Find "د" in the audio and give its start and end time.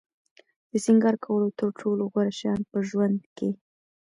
0.71-0.73